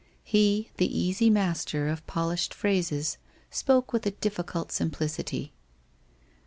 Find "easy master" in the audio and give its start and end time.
0.99-1.87